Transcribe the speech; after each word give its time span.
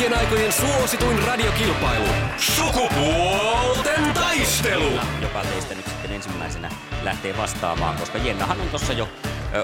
kaikkien 0.00 0.26
aikojen 0.26 0.52
suosituin 0.52 1.26
radiokilpailu. 1.26 2.06
Sukupuolten 2.36 4.14
taistelu. 4.14 4.90
Joka 5.22 5.42
teistä 5.42 5.74
nyt 5.74 5.86
sitten 5.86 6.12
ensimmäisenä 6.12 6.70
lähtee 7.02 7.36
vastaamaan, 7.36 7.96
koska 7.96 8.18
Jennahan 8.18 8.60
on 8.60 8.68
tuossa 8.68 8.92
jo 8.92 9.08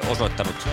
osoittanut 0.09 0.69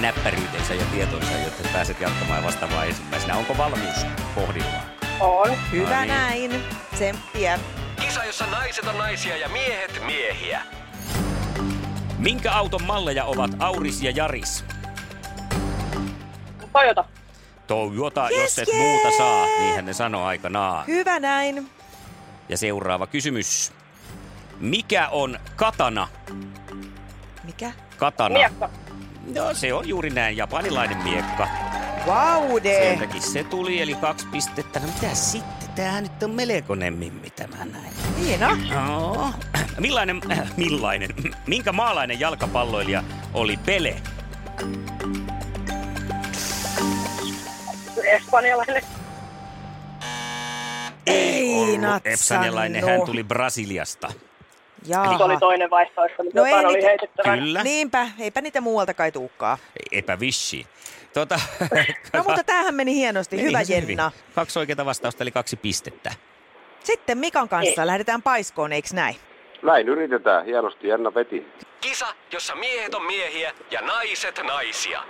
näppäryytensä 0.00 0.74
ja 0.74 0.84
tietonsa, 0.92 1.32
jotta 1.44 1.68
pääset 1.72 2.00
jatkamaan 2.00 2.38
ja 2.40 2.46
vastaamaan 2.46 2.86
ensimmäisenä. 2.86 3.36
Onko 3.36 3.56
valmius 3.58 4.06
kohdillaan? 4.34 4.82
On. 5.20 5.50
Hyvä 5.72 5.94
No 5.94 6.00
niin. 6.00 6.08
näin. 6.08 6.64
Tsemppiä. 6.94 7.58
Kisa, 8.00 8.24
jossa 8.24 8.46
naiset 8.46 8.84
on 8.86 8.98
naisia 8.98 9.36
ja 9.36 9.48
miehet 9.48 10.02
miehiä. 10.06 10.62
Minkä 12.18 12.52
auton 12.52 12.82
malleja 12.82 13.24
ovat 13.24 13.50
Auris 13.58 14.02
ja 14.02 14.10
Jaris? 14.10 14.64
Toyota. 16.72 17.04
Toyota, 17.66 18.28
Yes, 18.30 18.40
jos 18.40 18.58
et 18.58 18.68
yes! 18.68 18.76
muuta 18.76 19.16
saa, 19.18 19.46
niinhän 19.46 19.84
ne 19.84 19.92
sanoo 19.92 20.24
aikanaan. 20.24 20.86
Hyvä 20.86 21.20
näin. 21.20 21.70
Ja 22.48 22.56
seuraava 22.58 23.06
kysymys. 23.06 23.72
Mikä 24.60 25.08
on 25.08 25.38
katana? 25.56 26.08
Mikä? 27.44 27.72
Katana. 27.96 28.34
Miekka. 28.38 28.70
No 29.34 29.54
se 29.54 29.74
on 29.74 29.88
juuri 29.88 30.10
näin, 30.10 30.36
japanilainen 30.36 30.96
miekka. 31.02 31.48
Vaude. 32.06 32.78
Sieltäkin 32.82 33.22
se 33.22 33.44
tuli, 33.44 33.82
eli 33.82 33.94
kaksi 33.94 34.26
pistettä. 34.26 34.80
No 34.80 34.86
mitä 34.86 35.14
sitten? 35.14 35.68
Tämähän 35.74 36.02
nyt 36.02 36.22
on 36.22 36.30
melkoinen 36.30 36.94
mimmi 36.94 37.30
tämä 37.30 37.56
näin. 37.64 37.92
Hieno. 38.18 38.56
No. 38.74 39.32
Millainen, 39.80 40.20
millainen, 40.56 41.10
minkä 41.46 41.72
maalainen 41.72 42.20
jalkapalloilija 42.20 43.02
oli 43.34 43.56
Pele? 43.56 44.02
Espanjalainen. 48.04 48.82
Ei 51.06 51.54
ollut. 51.54 52.06
Espanjalainen, 52.06 52.84
hän 52.84 53.02
tuli 53.02 53.24
Brasiliasta. 53.24 54.12
Se 54.86 54.98
oli 55.24 55.38
toinen 55.40 55.70
vaihtoehto, 55.70 56.22
mutta 56.24 56.40
No 56.40 56.46
ei 56.46 56.54
oli 56.54 56.72
niitä- 56.74 56.88
heitettävä. 56.88 57.36
Kyllä, 57.36 57.62
Niinpä, 57.62 58.08
eipä 58.18 58.40
niitä 58.40 58.60
muualta 58.60 58.94
kai 58.94 59.12
tuukkaa. 59.12 59.58
epävissi. 59.92 60.66
Tota, 61.14 61.40
No 62.12 62.22
mutta 62.22 62.44
tämähän 62.44 62.74
meni 62.74 62.94
hienosti. 62.94 63.36
Meni 63.36 63.48
Hyvä 63.48 63.64
se 63.64 63.76
hyvin. 63.80 63.88
Jenna. 63.88 64.12
Kaksi 64.34 64.58
oikeita 64.58 64.84
vastausta, 64.84 65.24
eli 65.24 65.30
kaksi 65.30 65.56
pistettä. 65.56 66.12
Sitten 66.84 67.18
Mikan 67.18 67.48
kanssa 67.48 67.86
lähdetään 67.86 68.22
paiskoon, 68.22 68.72
eiks 68.72 68.92
näin? 68.92 69.16
Näin 69.62 69.88
yritetään. 69.88 70.44
Hienosti 70.44 70.88
Jenna 70.88 71.14
veti. 71.14 71.46
Kisa, 71.80 72.06
jossa 72.32 72.54
miehet 72.54 72.94
on 72.94 73.06
miehiä 73.06 73.52
ja 73.70 73.80
naiset 73.80 74.40
naisia. 74.46 75.02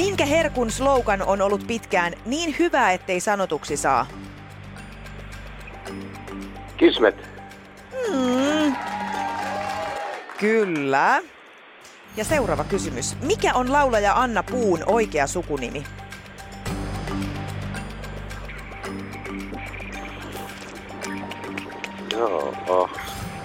Minkä 0.00 0.24
herkun 0.26 0.70
slogan 0.70 1.22
on 1.22 1.42
ollut 1.42 1.66
pitkään 1.66 2.12
niin 2.26 2.56
hyvä, 2.58 2.92
ettei 2.92 3.20
sanotuksi 3.20 3.76
saa? 3.76 4.06
Kismet. 6.76 7.16
Mm. 8.08 8.76
Kyllä. 10.38 11.22
Ja 12.16 12.24
seuraava 12.24 12.64
kysymys. 12.64 13.16
Mikä 13.22 13.54
on 13.54 13.72
laulaja 13.72 14.14
Anna 14.14 14.42
Puun 14.42 14.84
oikea 14.86 15.26
sukunimi? 15.26 15.84
Joo, 22.12 22.54
oh, 22.68 22.90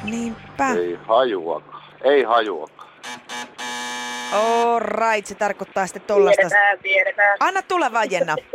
Niinpä. 0.03 0.69
ei 0.69 0.99
hajuakaan. 1.07 1.83
Ei 2.03 2.23
hajuakaan. 2.23 2.75
All 4.34 4.80
right, 4.80 5.25
se 5.25 5.36
tarkoittaa 5.36 5.88
sitten 5.88 6.02
tollasta. 6.02 6.36
Tiedetään, 6.41 6.80
tiedetään. 6.80 7.38
Anna 7.40 7.62
tulla 7.62 7.91
vaan, 7.91 8.12
Jenna. 8.12 8.36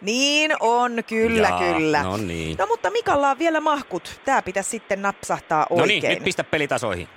Niin 0.00 0.50
on, 0.60 1.04
kyllä, 1.06 1.48
Jaa, 1.48 1.58
kyllä. 1.74 2.02
no 2.02 2.16
niin. 2.16 2.56
No 2.58 2.66
mutta 2.66 2.90
Mikalla 2.90 3.30
on 3.30 3.38
vielä 3.38 3.60
mahkut. 3.60 4.20
Tää 4.24 4.42
pitäisi 4.42 4.70
sitten 4.70 5.02
napsahtaa 5.02 5.66
No 5.70 5.76
oikein. 5.76 6.02
niin, 6.02 6.14
nyt 6.14 6.24
pistä 6.24 6.44
pelitasoihin. 6.44 7.08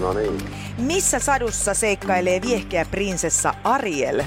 No 0.00 0.12
niin. 0.12 0.38
Missä 0.78 1.18
sadussa 1.18 1.74
seikkailee 1.74 2.40
viehkeä 2.42 2.84
prinsessa 2.90 3.54
Ariel? 3.64 4.22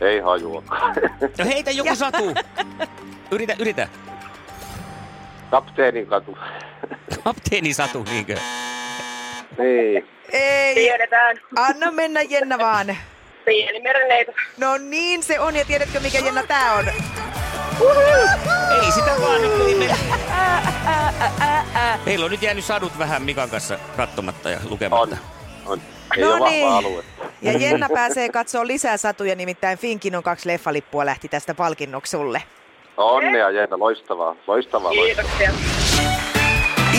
Ei 0.00 0.20
hajuakaan. 0.20 0.94
No 1.38 1.44
heitä 1.44 1.70
joku 1.70 1.94
satu. 1.96 2.34
Yritä, 3.30 3.56
yritä. 3.58 3.88
Kapteenin 5.50 6.06
katu. 6.06 6.38
Kapteeni 7.24 7.74
Satu, 7.74 8.02
niinkö? 8.10 8.36
Niin. 9.58 10.08
Ei, 10.32 10.74
Tiedetään. 10.74 11.36
anna 11.56 11.90
mennä 11.90 12.20
Jenna 12.22 12.58
vaan. 12.58 12.96
Pieni 13.44 13.80
merenneito. 13.80 14.32
No 14.58 14.76
niin 14.76 15.22
se 15.22 15.40
on, 15.40 15.56
ja 15.56 15.64
tiedätkö 15.64 16.00
mikä 16.00 16.18
Jenna 16.18 16.42
tää 16.42 16.72
on? 16.74 16.88
Ei 18.84 18.92
sitä 18.92 19.10
vaan 19.20 19.42
nyt 19.42 19.52
ei 19.68 19.74
mene. 19.74 19.94
Meillä 22.06 22.24
on 22.24 22.30
nyt 22.30 22.42
jäänyt 22.42 22.64
sadut 22.64 22.98
vähän 22.98 23.22
Mikan 23.22 23.50
kanssa 23.50 23.78
katsomatta 23.96 24.50
ja 24.50 24.58
On. 24.64 24.70
lukematta. 24.70 25.16
on. 25.66 25.80
Ei 26.16 26.22
No 26.24 26.48
niin. 26.48 26.68
alue. 26.68 27.04
Ja 27.42 27.52
Jenna 27.52 27.88
pääsee 27.94 28.28
katsoa 28.28 28.66
lisää 28.66 28.96
satuja, 28.96 29.34
nimittäin 29.34 29.78
Finkin 29.78 30.16
on 30.16 30.22
kaksi 30.22 30.48
leffalippua 30.48 31.06
lähti 31.06 31.28
tästä 31.28 31.54
palkinnoksi 31.54 32.10
sulle. 32.10 32.42
Onnea 32.96 33.50
Jenna, 33.50 33.78
loistavaa. 33.78 34.36
Loistavaa, 34.46 34.96
loistavaa. 34.96 35.36
Kiitoksia. 35.38 35.83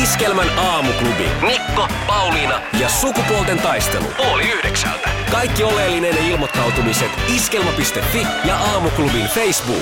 Iskelmän 0.09 0.47
aamuklubi. 0.59 1.23
Mikko, 1.41 1.87
Pauliina 2.07 2.61
ja 2.81 2.89
sukupuolten 2.89 3.57
taistelu. 3.61 4.05
Oli 4.33 4.43
yhdeksältä. 4.43 5.09
Kaikki 5.31 5.63
oleellinen 5.63 6.17
ilmoittautumiset 6.29 7.11
iskelma.fi 7.35 8.27
ja 8.47 8.55
aamuklubin 8.57 9.25
Facebook. 9.25 9.81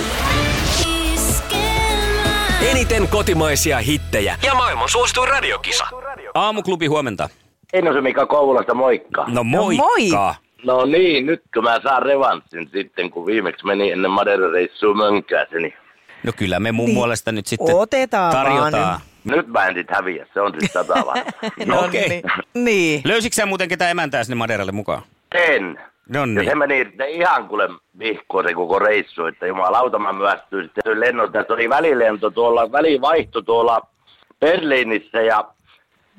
Eniten 2.71 3.07
kotimaisia 3.07 3.77
hittejä 3.79 4.35
ja 4.43 4.53
maailman 4.55 4.89
suosituin 4.89 5.29
radiokisa. 5.29 5.85
Aamuklubi 6.33 6.87
huomenta. 6.87 7.29
Heinosen 7.73 8.03
Mika 8.03 8.25
Kouvolasta, 8.25 8.73
moikka. 8.73 9.25
No 9.27 9.43
moikka. 9.43 9.83
moi. 9.83 10.33
No 10.65 10.85
niin, 10.85 11.25
nyt 11.25 11.41
kun 11.53 11.63
mä 11.63 11.79
saan 11.83 12.03
revanssin 12.03 12.69
sitten, 12.73 13.09
kun 13.09 13.25
viimeksi 13.25 13.65
meni 13.65 13.91
ennen 13.91 14.11
Madeira-reissua 14.11 14.93
mönkääsi, 14.93 15.55
niin 15.55 15.73
No 16.23 16.31
kyllä 16.35 16.59
me 16.59 16.71
mun 16.71 16.85
Niin. 16.85 16.95
puolesta 16.95 17.31
nyt 17.31 17.47
sitten 17.47 17.75
Otetaan 17.75 18.31
tarjotaan. 18.33 18.71
vaan. 18.73 18.99
Nyt 19.23 19.47
mä 19.47 19.67
en 19.67 19.85
häviä, 19.89 20.27
se 20.33 20.41
on 20.41 20.51
sitten 20.51 20.69
sata 20.69 20.93
vaan. 21.05 21.25
No 21.65 21.79
Okei. 21.85 22.09
niin. 22.09 22.23
niin. 22.53 23.01
Löysitkö 23.05 23.35
sä 23.35 23.45
muuten 23.45 23.69
ketään 23.69 23.91
emäntää 23.91 24.23
sinne 24.23 24.35
Maderalle 24.35 24.71
mukaan? 24.71 25.01
En. 25.31 25.79
No 26.09 26.19
Ja 26.19 26.25
niin. 26.25 26.45
se 26.45 26.55
meni 26.55 26.85
sitten 26.85 27.09
ihan 27.09 27.47
kuule 27.47 27.69
vihkoon 27.99 28.45
se 28.47 28.53
koko 28.53 28.79
reissu, 28.79 29.25
että 29.25 29.47
jumalauta 29.47 29.99
mä 29.99 30.13
myöstyin 30.13 30.63
sitten 30.63 30.99
lennolta. 30.99 31.31
Tässä 31.31 31.53
oli 31.53 31.69
välilento 31.69 32.31
tuolla, 32.31 32.71
välivaihto 32.71 33.41
tuolla 33.41 33.81
Berliinissä 34.39 35.21
ja 35.21 35.45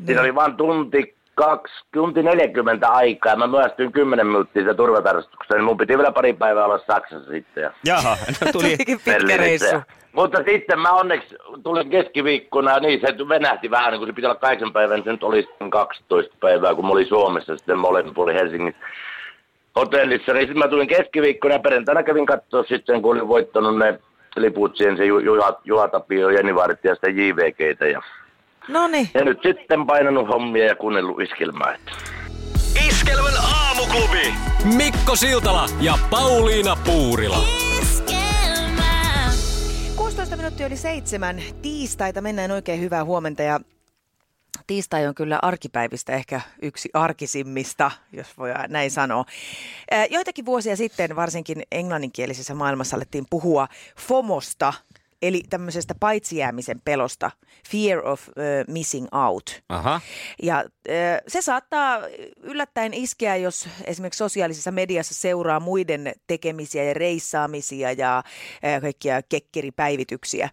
siinä 0.07 0.21
oli 0.21 0.35
vain 0.35 0.57
tunti 0.57 1.14
kaksi, 1.35 1.75
tunti 1.93 2.23
40 2.23 2.89
aikaa. 2.89 3.37
Mä 3.37 3.47
myöstyin 3.47 3.93
10 3.93 4.27
minuuttia 4.27 4.65
se 4.65 4.75
turvatarkastuksessa, 4.75 5.55
niin 5.55 5.65
mun 5.65 5.77
piti 5.77 5.99
vielä 5.99 6.13
pari 6.13 6.33
päivää 6.33 6.65
olla 6.65 6.79
Saksassa 6.79 7.31
sitten. 7.31 7.63
Ja 7.63 7.71
Jaha, 7.85 8.17
no 8.45 8.53
tuli. 8.53 8.77
Pitkä 9.05 9.37
reissu. 9.37 9.77
Mutta 10.13 10.39
sitten 10.47 10.81
mä 10.81 10.93
onneksi 10.93 11.37
tulin 11.63 11.91
keskiviikkona, 11.91 12.79
niin 12.79 13.01
se 13.01 13.29
venähti 13.29 13.71
vähän, 13.71 13.91
niin 13.91 13.99
kun 13.99 14.09
se 14.09 14.13
piti 14.13 14.27
olla 14.27 14.35
kahdeksan 14.35 14.73
päivää, 14.73 14.97
niin 14.97 15.05
se 15.05 15.13
nyt 15.13 15.23
oli 15.23 15.43
sitten 15.43 15.71
12 15.71 16.37
päivää, 16.41 16.75
kun 16.75 16.85
mä 16.85 16.93
olin 16.93 17.07
Suomessa 17.07 17.57
sitten 17.57 17.79
molemmin 17.79 18.15
puolin 18.15 18.37
Helsingin 18.37 18.75
hotellissa. 19.77 20.33
Niin 20.33 20.43
sitten 20.43 20.59
mä 20.59 20.69
tulin 20.69 20.89
keskiviikkona 20.89 21.55
ja 21.55 21.61
perjantaina 21.61 22.03
kävin 22.03 22.27
katsoa 22.27 22.65
sitten, 22.65 23.03
kun 23.03 23.17
olin 23.17 23.29
voittanut 23.29 23.79
ne 23.79 23.99
liput 24.37 24.77
siihen, 24.77 24.97
se 24.97 25.05
Ju- 25.05 25.19
Juha, 25.19 25.61
Juha 25.65 25.89
Tapio, 25.89 26.31
Jenni 26.31 26.55
Vaarit 26.55 26.85
ja 26.85 26.95
sitten 26.95 27.17
JVGtä. 27.17 27.87
Ja, 27.87 28.03
No 28.69 28.87
niin. 28.87 29.09
ja 29.15 29.25
nyt 29.25 29.39
sitten 29.43 29.87
painanut 29.87 30.29
hommia 30.29 30.65
ja 30.65 30.77
kuunnellut 30.77 31.21
iskelmää. 31.21 31.77
Iskelmän 32.89 33.33
aamuklubi. 33.55 34.35
Mikko 34.77 35.17
Siltala 35.17 35.67
ja 35.81 35.99
Pauliina 36.11 36.77
Puurila. 36.85 37.45
16 39.97 40.37
minuuttia 40.37 40.67
yli 40.67 40.77
seitsemän 40.77 41.43
tiistaita. 41.63 42.21
Mennään 42.21 42.51
oikein 42.51 42.81
hyvää 42.81 43.05
huomenta 43.05 43.43
ja 43.43 43.61
Tiistai 44.67 45.07
on 45.07 45.15
kyllä 45.15 45.39
arkipäivistä 45.43 46.13
ehkä 46.13 46.41
yksi 46.63 46.89
arkisimmista, 46.95 47.91
jos 48.13 48.39
voi 48.39 48.51
näin 48.69 48.91
sanoa. 48.91 49.25
Ää, 49.91 50.07
Joitakin 50.07 50.47
vuosia 50.47 50.77
sitten 50.77 51.17
varsinkin 51.17 51.63
englanninkielisessä 51.73 52.55
maailmassa 52.55 52.97
alettiin 52.97 53.25
puhua 53.31 53.69
FOMOsta, 53.99 54.73
eli 55.25 55.43
tämmöisestä 55.51 55.95
paitsijäämisen 56.01 56.81
pelosta, 56.85 57.31
fear 57.71 58.07
of 58.07 58.29
uh, 58.29 58.35
missing 58.69 59.07
out. 59.13 59.63
Aha. 59.69 60.01
Ja 60.43 60.59
äh, 60.59 60.65
se 61.29 61.43
saattaa 61.43 62.01
yllättäen 62.43 62.95
iskeä, 62.95 63.37
jos 63.37 63.69
esimerkiksi 63.85 64.19
sosiaalisessa 64.19 64.71
mediassa 64.71 65.15
seuraa 65.15 65.61
muiden 65.61 66.13
tekemisiä 66.27 66.85
ja 66.85 66.95
reissaamisia 66.95 67.93
ja 67.93 68.19
äh, 68.19 68.81
kaikkia 68.81 69.23
kekkeripäivityksiä. 69.23 70.45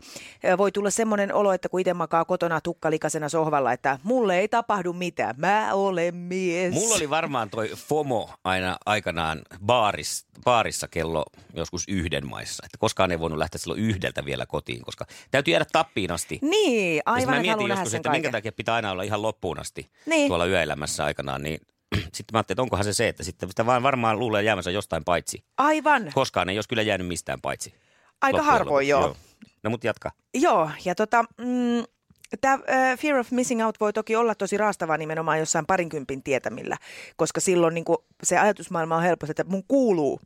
Äh, 0.46 0.58
voi 0.58 0.72
tulla 0.72 0.90
semmoinen 0.90 1.34
olo, 1.34 1.54
että 1.54 1.70
kun 1.70 1.80
itse 1.80 1.94
makaa 1.94 2.26
kotona 2.26 2.62
tukkalikasena 2.62 3.30
sohvalla, 3.30 3.74
että 3.74 4.00
mulle 4.04 4.40
ei 4.40 4.48
tapahdu 4.48 4.94
mitään, 4.94 5.36
mä 5.38 5.74
olen 5.74 6.16
mies. 6.16 6.74
Mulla 6.74 6.96
oli 6.96 7.10
varmaan 7.10 7.50
toi 7.50 7.70
FOMO 7.76 8.30
aina 8.44 8.78
aikanaan 8.86 9.42
baaris, 9.66 10.26
baarissa 10.44 10.88
kello 10.88 11.26
joskus 11.54 11.84
yhden 11.88 12.30
maissa. 12.30 12.66
Että 12.66 12.78
koskaan 12.78 13.12
ei 13.12 13.20
voinut 13.20 13.40
lähteä 13.40 13.60
silloin 13.60 13.82
yhdeltä 13.82 14.26
vielä 14.26 14.46
kotiin, 14.46 14.61
koska 14.86 15.06
täytyy 15.31 15.52
jäädä 15.52 15.66
tappiin 15.72 16.12
asti. 16.12 16.40
Niin, 16.42 16.96
Ja 16.96 17.02
aivan, 17.06 17.30
mä 17.30 17.36
että 17.40 17.42
mietin 17.58 17.68
joskus, 17.68 17.94
että 17.94 18.10
minkä 18.10 18.25
kaiken. 18.25 18.31
takia 18.31 18.52
pitää 18.52 18.75
aina 18.75 18.92
olla 18.92 19.04
ihan 19.04 19.22
loppuun 19.22 19.60
asti 19.60 19.90
Niin. 20.06 20.28
tuolla 20.28 20.46
yöelämässä 20.46 21.06
aikanaan, 21.06 21.44
niin 21.44 21.60
sitten 21.96 22.25
mä 22.34 22.38
ajattelin, 22.38 22.56
että 22.56 22.62
onkohan 22.62 22.84
se 22.86 22.94
se, 22.94 23.08
että 23.08 23.24
sitten 23.24 23.50
sitä 23.50 23.66
vaan 23.66 23.84
varmaan 23.84 24.19
luulee 24.19 24.44
jäämänsä 24.44 24.72
jostain 24.72 25.04
paitsi. 25.04 25.44
Aivan, 25.58 26.12
Koskaan 26.13 26.50
ei 26.50 26.58
olisi 26.58 26.69
kyllä 26.69 26.81
jäänyt 26.81 27.08
mistään 27.08 27.42
paitsi. 27.42 27.74
aika 28.22 28.38
loppujen 28.38 28.46
harvoin 28.54 28.90
lopuksi. 28.90 28.90
joo. 28.90 29.16
No 29.63 29.69
mut 29.69 29.84
jatka. 29.84 30.12
Joo, 30.34 30.69
ja 30.86 30.96
tota, 30.96 31.24
mm, 31.38 31.84
tämä 32.42 32.60
fear 33.00 33.18
of 33.19 33.31
missing 33.31 33.66
out 33.66 33.80
voi 33.80 33.94
toki 33.94 34.16
olla 34.16 34.36
tosi 34.36 34.58
raastavaa 34.58 34.98
nimenomaan 34.98 35.40
jossain 35.40 35.66
parinkympin 35.66 36.24
tietämillä, 36.24 36.78
koska 37.16 37.40
silloin 37.42 37.74
niin 37.74 37.86
se 38.24 38.38
ajatusmaailma 38.40 38.96
on 38.96 39.04
helposti, 39.04 39.31
että 39.31 39.44
mun 39.44 39.63
kuuluu 39.68 40.19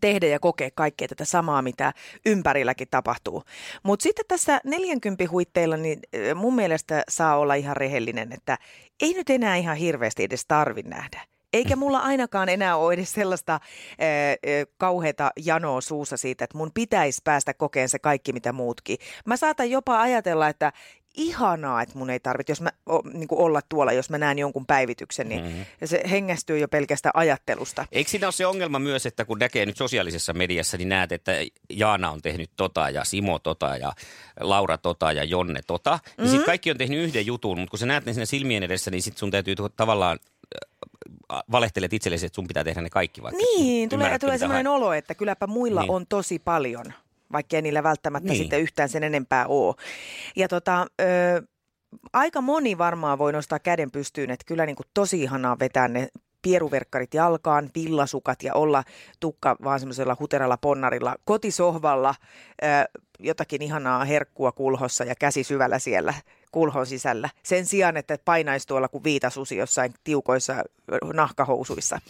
tehdä 0.00 0.26
ja 0.26 0.40
kokea 0.40 0.70
kaikkea 0.74 1.08
tätä 1.08 1.24
samaa, 1.24 1.62
mitä 1.62 1.92
ympärilläkin 2.26 2.88
tapahtuu. 2.90 3.42
Mutta 3.82 4.02
sitten 4.02 4.24
tässä 4.28 4.60
40 4.64 5.24
huitteilla, 5.30 5.76
niin 5.76 6.00
mun 6.34 6.54
mielestä 6.54 7.02
saa 7.08 7.36
olla 7.36 7.54
ihan 7.54 7.76
rehellinen, 7.76 8.32
että 8.32 8.58
ei 9.02 9.14
nyt 9.14 9.30
enää 9.30 9.56
ihan 9.56 9.76
hirveästi 9.76 10.22
edes 10.24 10.46
tarvi 10.46 10.82
nähdä. 10.82 11.20
Eikä 11.52 11.76
mulla 11.76 11.98
ainakaan 11.98 12.48
enää 12.48 12.76
ole 12.76 12.94
edes 12.94 13.12
sellaista 13.12 13.60
ö, 13.62 14.66
kauheata 14.76 15.30
janoa 15.36 15.80
suussa 15.80 16.16
siitä, 16.16 16.44
että 16.44 16.58
mun 16.58 16.70
pitäisi 16.74 17.20
päästä 17.24 17.54
kokeen 17.54 17.88
se 17.88 17.98
kaikki, 17.98 18.32
mitä 18.32 18.52
muutkin. 18.52 18.98
Mä 19.26 19.36
saatan 19.36 19.70
jopa 19.70 20.00
ajatella, 20.00 20.48
että 20.48 20.72
ihanaa, 21.14 21.82
että 21.82 21.98
mun 21.98 22.10
ei 22.10 22.20
tarvitse, 22.20 22.50
jos 22.50 22.60
mä 22.60 22.70
o, 22.86 23.02
niin 23.12 23.28
olla 23.30 23.60
tuolla, 23.68 23.92
jos 23.92 24.10
mä 24.10 24.18
näen 24.18 24.38
jonkun 24.38 24.66
päivityksen, 24.66 25.28
niin 25.28 25.44
mm-hmm. 25.44 25.64
se 25.84 26.02
hengästyy 26.10 26.58
jo 26.58 26.68
pelkästään 26.68 27.16
ajattelusta. 27.16 27.86
Eikö 27.92 28.10
siinä 28.10 28.26
ole 28.26 28.32
se 28.32 28.46
ongelma 28.46 28.78
myös, 28.78 29.06
että 29.06 29.24
kun 29.24 29.38
näkee 29.38 29.66
nyt 29.66 29.76
sosiaalisessa 29.76 30.32
mediassa, 30.32 30.76
niin 30.76 30.88
näet, 30.88 31.12
että 31.12 31.32
Jaana 31.70 32.10
on 32.10 32.22
tehnyt 32.22 32.50
tota 32.56 32.90
ja 32.90 33.04
Simo 33.04 33.38
tota 33.38 33.76
ja 33.76 33.92
Laura 34.40 34.78
tota 34.78 35.12
ja 35.12 35.24
Jonne 35.24 35.60
tota. 35.66 35.90
Mm-hmm. 35.90 36.22
Niin 36.22 36.30
sitten 36.30 36.46
kaikki 36.46 36.70
on 36.70 36.78
tehnyt 36.78 37.04
yhden 37.04 37.26
jutun, 37.26 37.58
mutta 37.58 37.70
kun 37.70 37.78
sä 37.78 37.86
näet 37.86 38.06
ne 38.06 38.12
siinä 38.12 38.26
silmien 38.26 38.62
edessä, 38.62 38.90
niin 38.90 39.02
sitten 39.02 39.18
sun 39.18 39.30
täytyy 39.30 39.54
tavallaan 39.76 40.18
äh, 41.32 41.42
valehtelet 41.50 41.92
itsellesi, 41.92 42.26
että 42.26 42.34
sun 42.34 42.46
pitää 42.48 42.64
tehdä 42.64 42.80
ne 42.80 42.90
kaikki 42.90 43.22
vaikka. 43.22 43.42
Niin, 43.56 43.88
tulee, 43.88 44.18
tulee 44.18 44.38
sellainen 44.38 44.66
olo, 44.66 44.92
että 44.92 45.14
kylläpä 45.14 45.46
muilla 45.46 45.80
niin. 45.80 45.90
on 45.90 46.06
tosi 46.06 46.38
paljon, 46.38 46.92
vaikka 47.34 47.56
ei 47.56 47.62
niillä 47.62 47.82
välttämättä 47.82 48.28
Niin. 48.28 48.38
sitten 48.38 48.60
yhtään 48.60 48.88
sen 48.88 49.02
enempää 49.04 49.46
ole. 49.46 49.74
Ja 50.36 50.48
tota, 50.48 50.86
ö, 51.00 51.04
aika 52.12 52.40
moni 52.40 52.78
varmaan 52.78 53.18
voi 53.18 53.32
nostaa 53.32 53.58
käden 53.58 53.90
pystyyn, 53.90 54.30
että 54.30 54.44
kyllä 54.46 54.66
niin 54.66 54.76
kuin 54.76 54.86
tosi 54.94 55.22
ihanaa 55.22 55.58
vetää 55.58 55.88
ne 55.88 56.08
pieruverkkarit 56.42 57.14
jalkaan, 57.14 57.70
villasukat 57.74 58.42
ja 58.42 58.54
olla 58.54 58.84
tukka 59.20 59.56
vaan 59.64 59.80
semmoisella 59.80 60.16
huteralla 60.20 60.56
ponnarilla 60.56 61.16
kotisohvalla, 61.24 62.14
ö, 62.62 62.66
jotakin 63.18 63.62
ihanaa 63.62 64.04
herkkua 64.04 64.52
kulhossa 64.52 65.04
ja 65.04 65.14
käsi 65.14 65.44
syvällä 65.44 65.78
siellä 65.78 66.14
kulhon 66.52 66.86
sisällä. 66.86 67.30
Sen 67.42 67.66
sijaan, 67.66 67.96
että 67.96 68.18
painaisi 68.24 68.66
tuolla 68.68 68.88
kuin 68.88 69.04
viitasusi 69.04 69.56
jossain 69.56 69.94
tiukoissa 70.04 70.64
nahkahousuissa. 71.12 72.00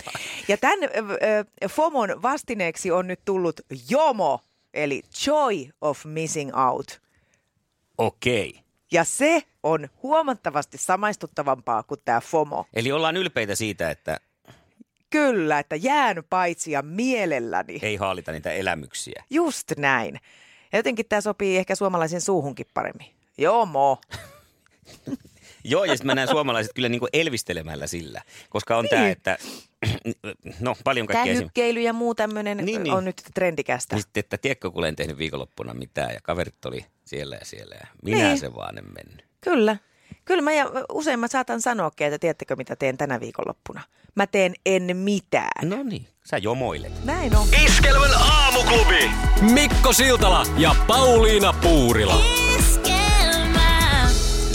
Ja 0.48 0.56
tämän 0.56 0.78
ö, 0.82 1.68
FOMon 1.68 2.22
vastineeksi 2.22 2.90
on 2.90 3.06
nyt 3.06 3.20
tullut 3.24 3.60
JOMO, 3.90 4.40
eli 4.74 5.02
Joy 5.26 5.56
of 5.80 6.04
Missing 6.04 6.50
Out. 6.68 7.00
Okei. 7.98 8.60
Ja 8.92 9.04
se 9.04 9.42
on 9.62 9.88
huomattavasti 10.02 10.78
samaistuttavampaa 10.78 11.82
kuin 11.82 12.00
tämä 12.04 12.20
FOMO. 12.20 12.64
Eli 12.74 12.92
ollaan 12.92 13.16
ylpeitä 13.16 13.54
siitä, 13.54 13.90
että 13.90 14.20
Kyllä, 15.10 15.58
että 15.58 15.76
jään 15.76 16.22
paitsi 16.30 16.70
ja 16.72 16.82
mielelläni. 16.82 17.78
ei 17.82 17.96
haalita 17.96 18.32
niitä 18.32 18.52
elämyksiä. 18.52 19.24
Just 19.30 19.72
näin. 19.78 20.20
Ja 20.72 20.78
jotenkin 20.78 21.06
tämä 21.08 21.20
sopii 21.20 21.56
ehkä 21.56 21.74
suomalaisen 21.74 22.20
suuhunkin 22.20 22.66
paremmin. 22.74 23.06
Jomo. 23.38 23.98
Joo, 25.64 25.84
ja 25.84 25.92
sitten 25.92 26.06
mä 26.06 26.14
näen 26.14 26.28
suomalaiset 26.28 26.72
kyllä 26.74 26.88
niin 26.88 26.98
kuin 27.00 27.10
elvistelemällä 27.12 27.86
sillä, 27.86 28.22
koska 28.50 28.76
on 28.76 28.88
tämä, 28.88 29.02
Niin. 29.02 29.12
että 29.12 29.38
no 30.60 30.76
paljon 30.84 31.06
kaikkea 31.06 31.22
esim. 31.32 31.34
Kännykkeily 31.40 31.80
ja 31.80 31.92
muu 31.92 32.14
tämmöinen 32.14 32.56
Niin, 32.56 32.82
niin, 32.82 32.94
on 32.94 33.04
nyt 33.04 33.22
trendikästä. 33.34 33.96
Niin 33.96 34.02
sitten, 34.02 34.20
että 34.20 34.38
tiedätkö, 34.38 34.70
kun 34.70 34.86
en 34.86 34.96
tehnyt 34.96 35.18
viikonloppuna 35.18 35.74
mitään 35.74 36.14
ja 36.14 36.20
kaverit 36.22 36.64
oli 36.64 36.86
siellä 37.04 37.36
ja 37.36 37.44
siellä 37.44 37.74
ja 37.80 37.86
minä 38.04 38.28
Niin. 38.28 38.38
se 38.38 38.54
vaan 38.54 38.78
en 38.78 38.84
mennyt. 38.84 39.26
Kyllä. 39.40 39.76
Kyllä 40.24 40.42
mä 40.42 40.52
ja 40.52 40.70
usein 40.92 41.18
mä 41.20 41.28
saatan 41.28 41.60
sanoakin, 41.60 42.06
että 42.06 42.18
tiedättekö 42.18 42.56
mitä 42.56 42.76
teen 42.76 42.96
tänä 42.96 43.20
viikonloppuna. 43.20 43.80
Mä 44.14 44.26
teen 44.26 44.54
en 44.66 44.96
mitään. 44.96 45.68
No 45.68 45.82
niin, 45.82 46.06
sä 46.24 46.38
jomoilet. 46.38 47.04
Näin 47.04 47.36
on. 47.36 47.46
Iskelmän 47.64 48.10
aamuklubi. 48.20 49.10
Mikko 49.52 49.92
Siltala 49.92 50.46
ja 50.58 50.74
Pauliina 50.86 51.52
Puurila. 51.52 52.14
Nyt 52.14 52.43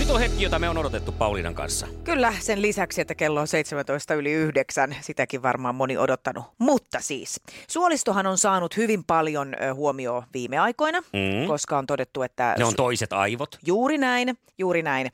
on 0.10 0.20
hetki, 0.20 0.44
jota 0.44 0.60
me 0.60 0.70
on 0.70 0.78
odotettu 0.78 1.12
Pauliinan 1.12 1.56
kanssa. 1.56 1.88
Kyllä, 2.04 2.34
sen 2.40 2.62
lisäksi, 2.62 3.02
että 3.02 3.16
kello 3.16 3.40
on 3.42 3.48
17 3.48 4.14
yli 4.14 4.32
9, 4.32 4.96
sitäkin 5.02 5.42
varmaan 5.42 5.76
moni 5.76 5.98
odottanut. 5.98 6.44
Mutta 6.58 7.00
siis, 7.02 7.42
suolistohan 7.68 8.28
on 8.28 8.38
saanut 8.38 8.78
hyvin 8.78 9.04
paljon 9.04 9.56
huomioon 9.74 10.24
viime 10.34 10.58
aikoina, 10.58 11.00
Mm. 11.00 11.48
koska 11.48 11.78
on 11.78 11.88
todettu, 11.88 12.22
että... 12.24 12.56
Ne 12.58 12.66
on 12.66 12.76
toiset 12.76 13.14
aivot. 13.14 13.60
Juuri 13.66 13.98
näin, 13.98 14.38
juuri 14.58 14.82
näin. 14.82 15.12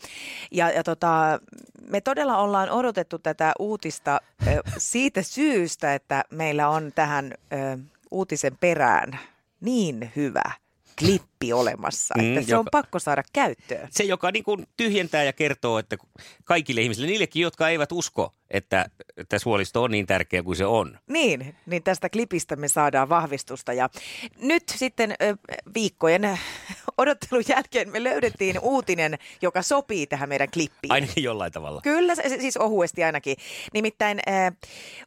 Ja, 0.51 0.71
ja 0.71 0.83
tota, 0.83 1.39
me 1.89 2.01
todella 2.01 2.37
ollaan 2.37 2.69
odotettu 2.69 3.19
tätä 3.19 3.53
uutista 3.59 4.21
siitä 4.77 5.21
syystä, 5.21 5.95
että 5.95 6.23
meillä 6.31 6.69
on 6.69 6.91
tähän 6.95 7.31
ö, 7.53 7.77
uutisen 8.11 8.57
perään 8.59 9.19
niin 9.61 10.11
hyvä 10.15 10.51
klippi 10.99 11.34
olemassa, 11.53 12.15
Mm, 12.17 12.37
että 12.37 12.47
se 12.49 12.55
on 12.55 12.59
joka- 12.59 12.69
pakko 12.71 12.99
saada 12.99 13.23
käyttöön. 13.33 13.87
Se, 13.91 14.03
joka 14.03 14.31
niin 14.31 14.43
kuin 14.43 14.67
tyhjentää 14.77 15.23
ja 15.23 15.33
kertoo, 15.33 15.79
että 15.79 15.97
kaikille 16.43 16.81
ihmisille, 16.81 17.07
niillekin, 17.07 17.41
jotka 17.41 17.69
eivät 17.69 17.91
usko, 17.91 18.33
että, 18.49 18.85
että 19.17 19.39
suolisto 19.39 19.83
on 19.83 19.91
niin 19.91 20.05
tärkeä 20.07 20.43
kuin 20.43 20.55
se 20.55 20.65
on. 20.65 20.99
Niin, 21.07 21.55
niin 21.65 21.83
tästä 21.83 22.09
klipistä 22.09 22.55
me 22.55 22.67
saadaan 22.67 23.09
vahvistusta. 23.09 23.73
Ja 23.73 23.89
nyt 24.41 24.63
sitten 24.75 25.15
viikkojen 25.73 26.39
odottelun 26.97 27.43
jälkeen 27.47 27.89
me 27.91 28.03
löydettiin 28.03 28.59
uutinen, 28.59 29.17
joka 29.41 29.61
sopii 29.61 30.07
tähän 30.07 30.29
meidän 30.29 30.51
klippiin. 30.53 30.91
Ainakin 30.91 31.23
jollain 31.23 31.51
tavalla. 31.51 31.81
Kyllä, 31.81 32.15
se- 32.15 32.37
siis 32.41 32.57
ohuesti 32.57 33.03
ainakin. 33.03 33.37
Nimittäin 33.73 34.19
äh, 34.29 34.53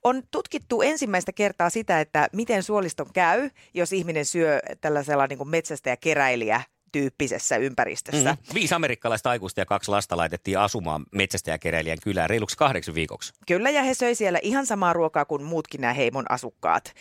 on 0.05 0.23
tutkittu 0.31 0.83
ensimmäistä 0.83 1.33
kertaa 1.33 1.71
sitä, 1.71 2.01
että 2.01 2.29
miten 2.33 2.63
suoliston 2.63 3.13
käy, 3.13 3.51
jos 3.75 3.93
ihminen 3.93 4.25
syö 4.25 4.61
tällaisella 4.81 5.27
niin 5.27 5.39
kuin 5.39 5.49
metsästä 5.49 5.91
ja 5.91 5.97
keräilijä 6.29 6.61
tyyppisessä 6.93 7.57
ympäristössä. 7.57 8.33
Mm. 8.33 8.55
Viisi 8.55 8.75
amerikkalaista 8.75 9.31
aikuista 9.31 9.61
ja 9.61 9.67
kaksi 9.67 9.91
lasta 9.91 10.17
laitettiin 10.17 10.59
asumaan 10.59 11.07
metsästäjäkeräilijän 11.13 11.99
kylään 12.03 12.31
reiluksi 12.31 12.57
kahdeksi 12.57 12.95
viikoksi. 12.95 13.33
Kyllä, 13.47 13.71
ja 13.71 13.83
he 13.83 13.95
söi 13.95 14.15
siellä 14.15 14.39
ihan 14.43 14.67
samaa 14.67 14.93
ruokaa 14.93 15.25
kuin 15.25 15.43
muutkin 15.43 15.81
nämä 15.81 15.93
heimon 15.93 16.25
asukkaat. 16.31 16.93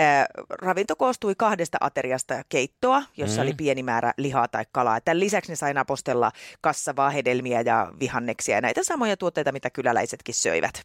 Äh, 0.00 0.26
ravinto 0.50 0.96
koostui 0.96 1.34
kahdesta 1.34 1.78
ateriasta 1.80 2.34
ja 2.34 2.44
keittoa, 2.48 3.02
jossa 3.16 3.40
Mm. 3.40 3.42
oli 3.42 3.54
pieni 3.54 3.82
määrä 3.82 4.12
lihaa 4.16 4.48
tai 4.48 4.64
kalaa. 4.72 5.00
Tämän 5.00 5.20
lisäksi 5.20 5.52
ne 5.52 5.56
sai 5.56 5.74
napostella 5.74 6.32
kassavaa 6.60 7.10
hedelmiä 7.10 7.60
ja 7.60 7.92
vihanneksia 8.00 8.54
ja 8.54 8.60
näitä 8.60 8.82
samoja 8.82 9.16
tuotteita, 9.16 9.52
mitä 9.52 9.70
kyläläisetkin 9.70 10.34
söivät. 10.34 10.82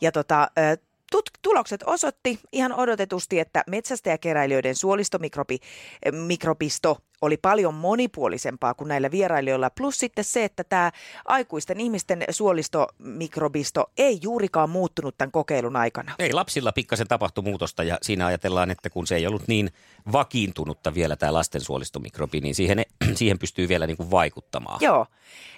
Ja 0.00 0.12
tota, 0.12 0.42
äh, 0.42 0.78
Tut- 1.16 1.38
tulokset 1.42 1.82
osoitti 1.86 2.40
ihan 2.52 2.72
odotetusti, 2.72 3.38
että 3.40 3.64
metsästäjäkeräilijöiden 3.66 4.74
suolistomikrobi, 4.74 5.58
eh, 6.04 6.12
mikrobisto 6.12 6.98
oli 7.20 7.36
paljon 7.36 7.74
monipuolisempaa 7.74 8.74
kuin 8.74 8.88
näillä 8.88 9.10
vierailijoilla. 9.10 9.70
Plus 9.70 9.98
sitten 9.98 10.24
se, 10.24 10.44
että 10.44 10.64
tämä 10.64 10.92
aikuisten 11.24 11.80
ihmisten 11.80 12.24
suolistomikrobisto 12.30 13.90
ei 13.98 14.18
juurikaan 14.22 14.70
muuttunut 14.70 15.18
tämän 15.18 15.32
kokeilun 15.32 15.76
aikana. 15.76 16.14
Ei, 16.18 16.32
lapsilla 16.32 16.72
pikkasen 16.72 17.08
tapahtui 17.08 17.44
muutosta 17.44 17.82
ja 17.82 17.98
siinä 18.02 18.26
ajatellaan, 18.26 18.70
että 18.70 18.90
kun 18.90 19.06
se 19.06 19.16
ei 19.16 19.26
ollut 19.26 19.48
niin 19.48 19.70
vakiintunutta 20.12 20.94
vielä 20.94 21.16
tämä 21.16 21.32
lastensuolistomikrobi, 21.32 22.40
niin 22.40 22.54
siihen, 22.54 22.82
siihen 23.14 23.38
pystyy 23.38 23.68
vielä 23.68 23.86
niin 23.86 23.96
kuin 23.96 24.10
vaikuttamaan. 24.10 24.78
Joo, 24.80 25.06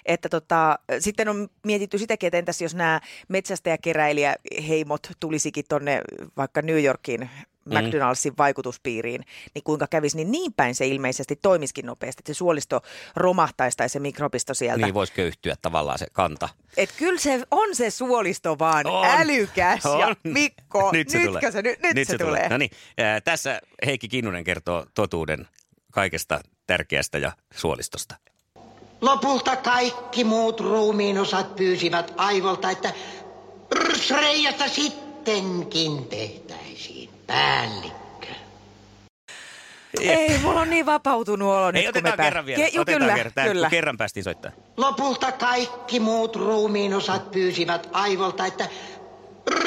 että 0.05 0.29
tota, 0.29 0.79
sitten 0.99 1.29
on 1.29 1.47
mietitty 1.63 1.97
sitäkin, 1.97 2.27
että 2.27 2.37
entäs 2.37 2.61
jos 2.61 2.75
nämä 2.75 3.01
metsästäjäkeräilijäheimot 3.27 5.07
tulisikin 5.19 5.65
tonne 5.69 6.01
vaikka 6.37 6.61
New 6.61 6.83
Yorkiin 6.83 7.29
McDonaldsin 7.65 8.33
vaikutuspiiriin, 8.37 9.25
niin 9.55 9.63
kuinka 9.63 9.87
kävisi, 9.87 10.17
niin 10.17 10.31
niin 10.31 10.53
päin 10.53 10.75
se 10.75 10.87
ilmeisesti 10.87 11.35
toimiskin 11.35 11.85
nopeasti, 11.85 12.21
että 12.21 12.33
se 12.33 12.37
suolisto 12.37 12.81
romahtaisi 13.15 13.77
tai 13.77 13.89
se 13.89 13.99
mikrobisto 13.99 14.53
sieltä. 14.53 14.85
Niin 14.85 14.93
voisi 14.93 15.13
köyhtyä 15.13 15.55
tavallaan 15.61 15.99
se 15.99 16.07
kanta. 16.13 16.49
Et 16.77 16.91
kyllä 16.97 17.19
se 17.19 17.43
on 17.51 17.75
se 17.75 17.89
suolisto 17.89 18.59
vaan 18.59 18.87
On. 18.87 19.05
älykäs 19.05 19.85
On. 19.85 19.99
ja 19.99 20.15
Mikko, 20.23 20.91
Nyt 20.93 21.09
se 21.09 21.17
nytkö 21.17 21.31
tulee. 21.39 21.51
se, 21.51 21.61
nyt, 21.61 21.79
nyt, 21.95 22.07
se, 22.07 22.17
tulee. 22.17 22.49
No 22.49 22.57
niin, 22.57 22.71
ää, 22.97 23.21
tässä 23.21 23.61
Heikki 23.85 24.07
Kinnunen 24.07 24.43
kertoo 24.43 24.85
totuuden 24.93 25.47
kaikesta 25.91 26.41
tärkeästä 26.67 27.17
ja 27.17 27.31
suolistosta. 27.55 28.15
Lopulta 29.01 29.55
kaikki 29.55 30.23
muut 30.23 30.59
ruumiin 30.59 31.17
osat 31.19 31.55
pyysivät 31.55 32.13
aivolta, 32.17 32.69
että 32.69 32.93
Sreijasta 33.95 34.67
sittenkin 35.25 36.05
tehtäisiin 36.05 37.09
päällikkö. 37.27 38.27
Ei, 40.01 40.37
mulla 40.37 40.61
on 40.61 40.69
niin 40.69 40.85
vapautunut 40.85 41.47
olo 41.49 41.71
nyt, 41.71 41.75
Ei, 41.75 41.83
kun 41.83 41.89
otetaan 41.89 42.19
me 42.19 42.23
kerran 42.23 42.45
vielä. 42.45 42.63
Ke- 42.63 42.79
otetaan 42.79 43.01
kyllä, 43.01 43.15
kerran. 43.15 43.47
Kyllä. 43.47 43.67
kun 43.67 43.71
kerran 43.71 43.97
päästiin 43.97 44.23
soittaa. 44.23 44.51
Lopulta 44.77 45.31
kaikki 45.31 45.99
muut 45.99 46.35
ruumiin 46.35 46.93
osat 46.93 47.31
pyysivät 47.31 47.89
aivolta, 47.91 48.45
että 48.45 48.67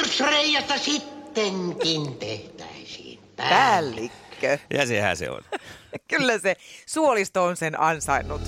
Sreijasta 0.05 0.77
sittenkin 0.77 2.17
tehtäisiin 2.17 3.19
päällikkö. 3.35 4.17
Päällikkö. 4.39 4.57
Ja 4.73 4.85
sehän 4.85 5.17
se 5.17 5.29
on. 5.29 5.41
Kyllä 6.09 6.37
se 6.39 6.55
suolisto 6.85 7.43
on 7.43 7.57
sen 7.57 7.79
ansainnut. 7.79 8.41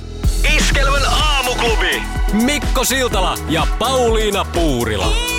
Iskelmän 0.55 1.05
aamuklubi. 1.05 2.01
Mikko 2.33 2.83
Siltala 2.83 3.35
ja 3.49 3.67
Pauliina 3.79 4.45
Puurila. 4.45 5.07
Iskelmää. 5.07 5.38